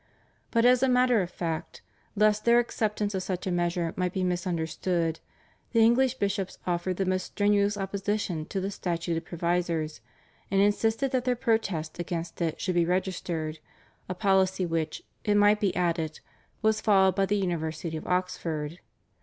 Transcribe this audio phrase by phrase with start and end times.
[0.49, 1.83] But as a matter of fact,
[2.15, 5.19] lest their acceptance of such a measure might be misunderstood,
[5.73, 9.99] the English bishops offered the most strenuous opposition to the Statute of Provisors
[10.49, 13.59] and insisted that their protests against it should be registered,
[14.09, 16.19] a policy which, it might be added,
[16.63, 18.79] was followed by the University of Oxford.